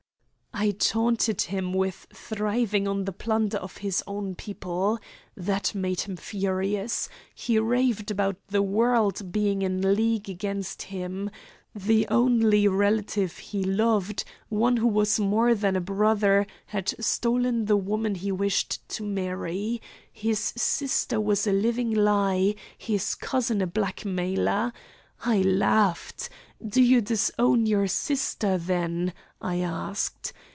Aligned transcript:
"I 0.53 0.71
taunted 0.71 1.43
him 1.43 1.73
with 1.73 2.05
thriving 2.13 2.85
on 2.87 3.05
the 3.05 3.11
plunder 3.13 3.57
of 3.57 3.77
his 3.77 4.03
own 4.05 4.35
people. 4.35 4.99
That 5.35 5.73
made 5.73 6.01
him 6.01 6.17
furious. 6.17 7.07
He 7.33 7.57
raved 7.57 8.11
about 8.11 8.35
the 8.47 8.61
world 8.61 9.31
being 9.31 9.61
in 9.63 9.95
league 9.95 10.29
against 10.29 10.83
him. 10.83 11.31
The 11.73 12.05
only 12.09 12.67
relative 12.67 13.37
he 13.37 13.63
loved, 13.63 14.23
one 14.49 14.77
who 14.77 14.87
was 14.89 15.17
more 15.19 15.55
than 15.55 15.81
brother, 15.83 16.45
had 16.67 16.93
stolen 17.03 17.65
the 17.65 17.77
woman 17.77 18.13
he 18.15 18.31
wished 18.31 18.87
to 18.89 19.03
marry; 19.03 19.81
his 20.11 20.37
sister 20.57 21.19
was 21.19 21.47
a 21.47 21.53
living 21.53 21.91
lie; 21.91 22.53
his 22.77 23.15
cousin 23.15 23.61
a 23.63 23.67
blackmailer. 23.67 24.73
I 25.25 25.41
laughed. 25.41 26.29
'Do 26.65 26.83
you 26.83 27.01
disown 27.01 27.65
your 27.65 27.87
sister, 27.87 28.57
then?' 28.59 29.13
I 29.39 29.57
asked. 29.59 30.33